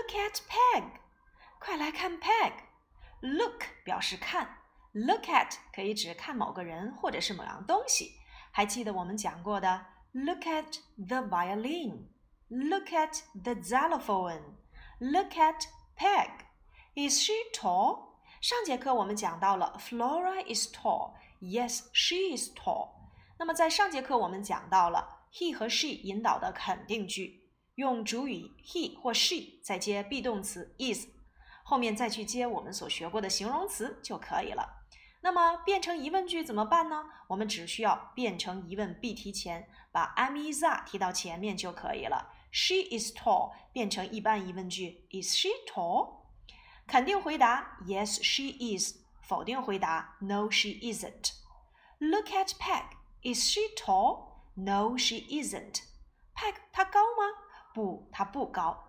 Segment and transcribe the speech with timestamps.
[0.00, 0.84] Look at Peg，
[1.58, 2.52] 快来看 Peg。
[3.20, 4.48] Look 表示看
[4.92, 8.14] ，Look at 可以指看某个人或者是某样东西。
[8.50, 15.66] 还记得我们讲过的 Look at the violin，Look at the xylophone，Look at
[15.98, 16.30] Peg。
[16.94, 18.14] Is she tall？
[18.40, 21.12] 上节课我们讲到了 Flora is tall。
[21.42, 22.88] Yes, she is tall。
[23.38, 27.39] 那么在上节课我们讲到了 he 和 she 引导的肯定句。
[27.80, 31.08] 用主语 he 或 she 再接 be 动词 is，
[31.64, 34.82] 后面再去接我们所学过的形容词就可以了。
[35.22, 37.04] 那么变成疑问句怎么办呢？
[37.28, 42.30] 我们只需要变成疑问，be 提前，把 am is are 提到前面就可以了。
[42.52, 46.24] She is tall 变成一般疑问句 is she tall？
[46.86, 51.32] 肯定回答 yes she is，否定回答 no she isn't。
[51.98, 55.76] Look at Peg，is she tall？No she isn't。
[56.34, 57.39] Peg 她高吗？
[57.80, 58.88] 不，他不高。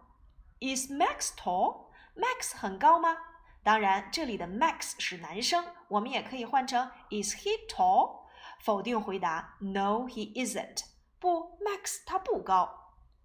[0.60, 1.86] Is Max tall?
[2.14, 3.16] Max 很高吗？
[3.64, 8.24] 当然，这里的 Max 是男生，我们也可以换成 Is he tall?
[8.60, 10.84] 否定回答 No, he isn't.
[11.22, 12.70] 不，Max 他不高。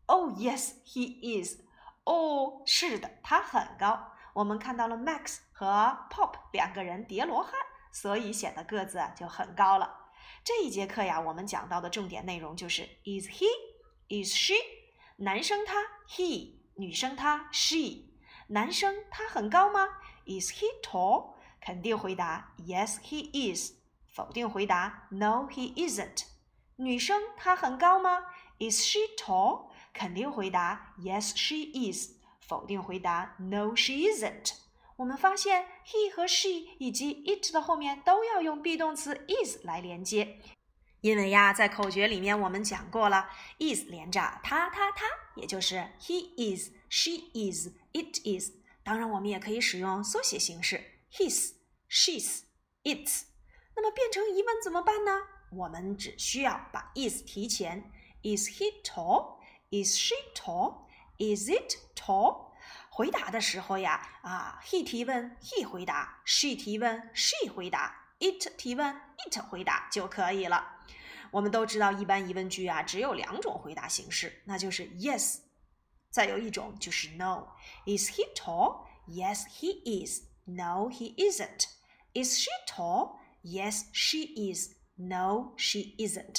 [0.07, 1.59] Oh yes, he is.
[2.05, 4.13] 哦，是的，他很高。
[4.35, 5.67] 我们看到了 Max 和
[6.11, 7.53] Pop 两个人叠罗汉，
[7.91, 10.13] 所以显得个子就很高了。
[10.45, 13.47] 这一节课呀，我们讲到的重点内容就是 Is he?
[14.09, 14.55] Is she?
[15.19, 18.03] 男生他 he，女生她 she。
[18.49, 19.89] 男生他很高吗
[20.27, 21.37] ？Is he tall？
[21.59, 23.73] 肯定回答 Yes he is。
[24.07, 26.25] 否定回答 No he isn't。
[26.77, 28.27] 女生她很高吗
[28.59, 29.71] ？Is she tall？
[29.95, 32.11] 肯定回答 Yes she is。
[32.41, 34.53] 否定回答 No she isn't。
[34.97, 40.41] 我们发现 he 和 she 以及 it 的后面都要用 be 动词 is 来连接。
[41.03, 48.53] 因为呀，在口诀里面我们讲过了，is 连着他他他，也就是 he is，she is，it is。
[48.83, 53.25] 当然，我们也可以使用缩写形式 his，she's，it's。
[53.75, 55.21] 那么变成疑问怎么办呢？
[55.53, 57.91] 我们只需要把 is 提前。
[58.23, 59.39] Is he tall?
[59.71, 60.87] Is she tall?
[61.19, 62.51] Is it tall?
[62.91, 68.06] 回答的时候呀，啊，he 提问，he 回答；she 提问，she 回答。
[68.21, 68.95] it 提问
[69.29, 70.79] ，it 回答就可以了。
[71.31, 75.39] 我们都知道，一般疑问句啊只有两种回答形式，那就是 yes，
[76.11, 77.55] 再有一种就是 no。
[77.85, 78.87] Is he tall?
[79.09, 80.23] Yes, he is.
[80.49, 81.67] No, he isn't.
[82.15, 83.17] Is she tall?
[83.43, 84.75] Yes, she is.
[84.97, 86.39] No, she isn't.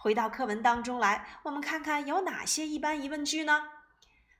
[0.00, 3.62] 回到课文当中来，我们看看有哪些一般疑问句呢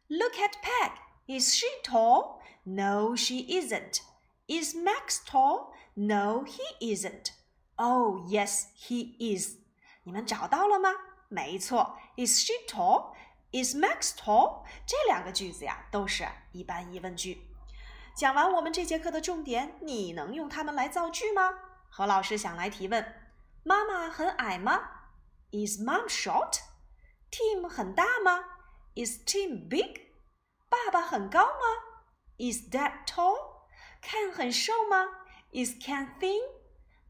[0.08, 0.92] ？Look at Peg.
[1.38, 2.40] Is she tall?
[2.64, 4.00] No, she isn't.
[4.48, 5.72] Is Max tall?
[5.96, 7.32] No, he isn't.
[7.78, 9.56] Oh, yes, he is.
[10.04, 10.90] 你们找到了吗？
[11.28, 11.96] 没错。
[12.16, 13.14] Is she tall?
[13.50, 14.64] Is Max tall?
[14.86, 17.40] 这两个句子呀，都是一般疑问句。
[18.14, 21.50] 讲完我们这节课的重点，你能用它们来造句吗？
[21.88, 23.14] 何老师想来提问：
[23.64, 24.82] 妈妈很矮吗
[25.50, 26.58] ？Is mom short?
[27.30, 28.44] Tim 很大吗
[28.94, 30.12] ？Is Tim big?
[30.68, 32.04] 爸爸很高吗
[32.36, 33.34] ？Is Dad tall?
[34.04, 35.24] Ken 很瘦吗？
[35.56, 36.38] Is Ken thin?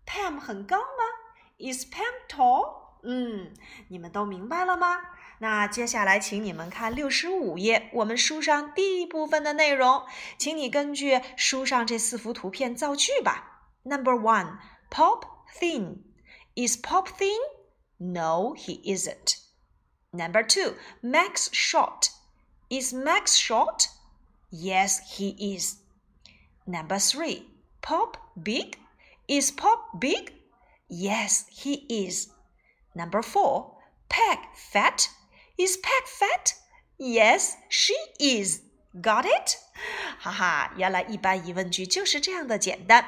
[0.06, 2.76] Pam 很高吗？Is Pam tall?
[3.02, 3.52] 嗯，
[3.88, 4.98] 你们都明白了吗？
[5.40, 10.06] 那接下来，请你们看六十五页，我们书上第一部分的内容，
[10.38, 13.62] 请你根据书上这四幅图片造句吧。
[13.82, 14.58] Number one,
[14.92, 15.24] Pop
[15.60, 16.04] thin.
[16.54, 17.32] Is Pop thin?
[17.98, 19.38] No, he isn't.
[20.12, 22.10] Number two, Max short.
[22.70, 23.88] Is Max short?
[24.52, 25.78] Yes, he is.
[26.64, 27.50] Number three.
[27.86, 28.78] Pop big?
[29.28, 30.32] Is Pop big?
[30.90, 32.26] Yes, he is.
[32.96, 33.78] Number four,
[34.08, 35.06] Peg fat?
[35.56, 36.54] Is Peg fat?
[36.98, 38.62] Yes, she is.
[39.00, 39.56] Got it?
[40.18, 43.04] 哈哈，原来一般疑问句就是这样的简单。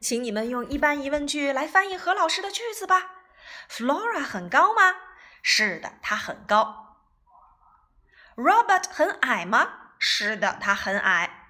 [0.00, 3.10] 请你们用一般疑问句来翻译何老师的句子吧。
[3.70, 4.96] Flora 很高吗？
[5.42, 6.98] 是的，她很高。
[8.36, 9.92] Robert 很矮吗？
[9.98, 11.43] 是的，他很矮。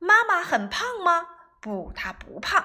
[0.00, 1.28] 妈妈很胖吗？
[1.60, 2.64] 不，她不胖。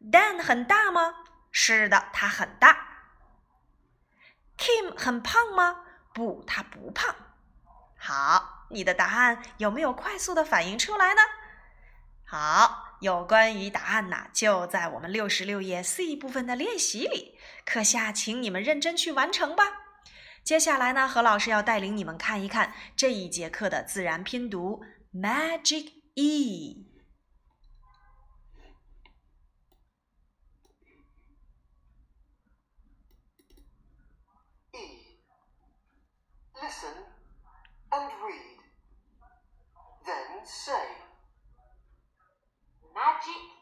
[0.00, 1.16] Dan 很大吗？
[1.50, 2.88] 是的，他很大。
[4.58, 5.80] Kim 很胖吗？
[6.12, 7.14] 不，他不胖。
[7.98, 11.22] 好，你的答案有没有快速的反应出来呢？
[12.26, 19.64] 好，有关于答案呢，就在我们六十六页 C 部分的练习里，课下请你们认真去完成吧。
[20.42, 24.84] 接下来呢，何老师要带领你们看一看这一节课的自然拼读。
[25.14, 26.16] magic E.
[26.16, 26.76] E.
[36.60, 36.88] Listen
[37.92, 38.58] and read.
[40.06, 40.72] Then say.
[42.94, 43.53] Magic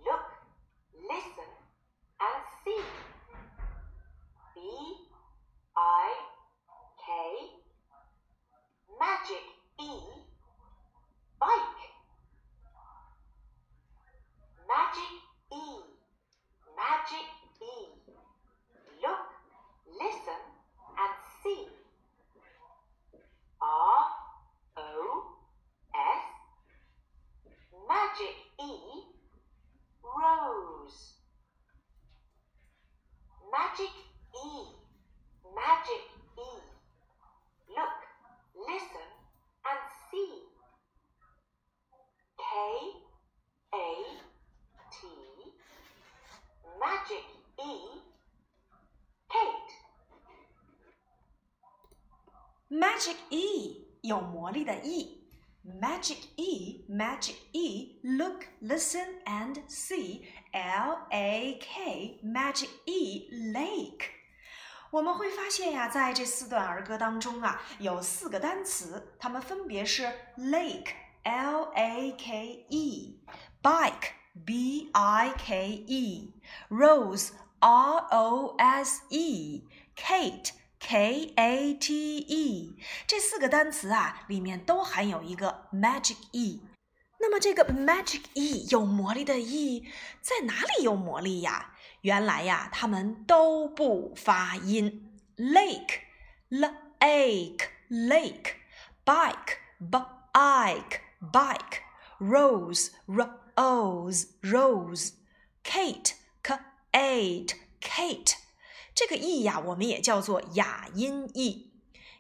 [0.06, 0.28] look
[1.10, 1.52] listen
[2.22, 2.84] and see
[4.56, 4.60] B
[5.76, 6.17] I
[28.18, 28.72] magic E,
[30.02, 31.14] rose.
[33.52, 33.94] Magic
[34.34, 34.74] E,
[35.54, 36.04] magic
[36.40, 36.62] E.
[37.70, 38.00] Look,
[38.68, 39.08] listen,
[39.68, 40.42] and see.
[42.38, 42.92] K,
[43.76, 44.04] A,
[44.96, 45.08] T,
[46.80, 47.26] magic
[47.64, 48.02] E,
[49.30, 49.74] Kate.
[52.70, 55.17] Magic E，有魔力的 E。
[55.82, 60.26] Magic E, Magic E, look, listen, and see.
[60.54, 64.12] L A K, Magic E, lake.
[64.92, 70.04] 我们会发现呀，在这四段儿歌当中啊，有四个单词，它们分别是
[70.38, 70.92] lake,
[71.24, 73.20] L A K E,
[73.62, 74.14] bike,
[74.46, 76.34] B I K E,
[76.70, 79.66] rose, R O S E,
[79.98, 80.52] Kate.
[80.80, 82.78] K A T E，
[83.08, 86.62] 这四个单词啊，里面都含有一个 magic e。
[87.20, 89.86] 那么这个 magic e 有魔力的 e
[90.22, 91.74] 在哪里有魔力呀？
[92.02, 95.20] 原来呀，它们都不发音。
[95.38, 96.70] Lake，l
[97.00, 97.58] a k e
[97.90, 99.98] lake；bike，b
[100.34, 101.02] i k e
[101.34, 106.60] bike；rose，r o s e rose；Kate，k
[106.92, 108.47] a t Kate。
[108.98, 111.70] 这个 e 呀，我们也叫做哑音 e。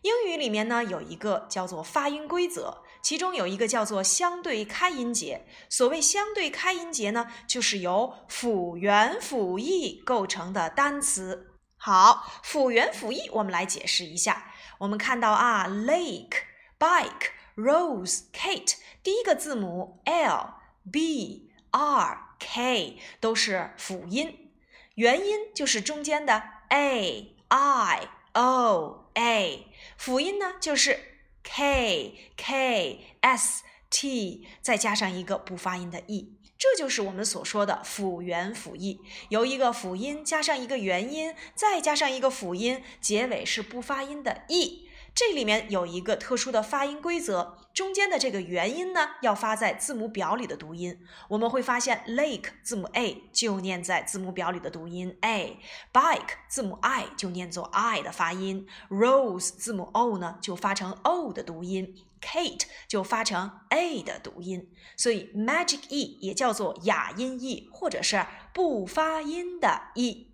[0.04, 5.48] 英语里面呢有一个叫做发音规则，其中有一个叫做相对开音节。
[5.70, 11.48] 所谓相对开音节呢，就是由辅元辅 e 构成的单词。
[11.78, 14.52] 好，辅元辅 e 我们来解释一下。
[14.78, 16.44] 我们看到啊，lake、
[16.78, 20.54] bike、rose、Kate，第一个字母 l、
[20.92, 24.52] b、r、k 都是辅音，
[24.94, 26.57] 元音就是中间的。
[26.70, 29.66] a i o a，
[29.98, 31.00] 辅音呢就是
[31.44, 39.00] k k s t，再加上一个不发音的 e，这就是我们所说的辅元辅义，
[39.30, 44.87] 由一个辅音加上一个元音，再加上一个辅音，结尾是不发音的 e。
[45.20, 50.96] 这里面有一个特殊的发音规则，中间的这个元音呢，要发在字母表里的读音。
[51.30, 63.50] 我们会发现，lake 字母 a 就念在字母表里的读音 a，bike 字母 i 就念作 i 的发音，rose 字母 o 呢就发成 o 的读音，Kate 就发成
[63.70, 64.70] a 的读音。
[64.96, 70.27] 所以，magic e 也叫做哑音 e，或者是不发音的 e。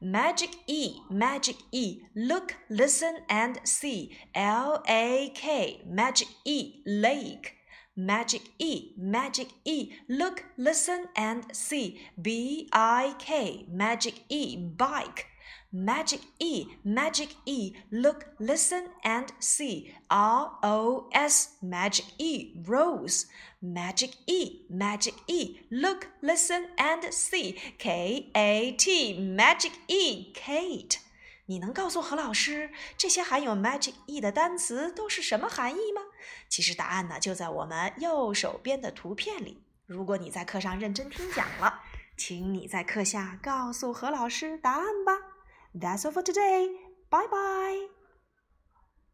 [0.00, 4.14] Magic E, Magic E, look, listen, and see.
[4.34, 7.54] L A K, Magic E, lake.
[7.96, 11.98] Magic E, Magic E, look, listen, and see.
[12.20, 15.28] B I K, Magic E, bike.
[15.72, 19.90] Magic E, Magic E, look, listen, and see.
[20.10, 23.26] R O S, Magic E, rose.
[23.60, 27.56] Magic E, Magic E, look, listen, and see.
[27.78, 30.98] K A T, Magic E, Kate。
[31.48, 36.02] 你能告诉何老师，这些含有 magic e 的单词都是什么含义吗？
[36.48, 39.62] 其实答案呢就在我们右手边的图片里。
[39.86, 41.82] 如果你在课上认真听讲了，
[42.16, 45.25] 请你在课下告诉何老师答案吧。
[45.78, 46.70] that's all for today.
[47.10, 47.95] Bye bye.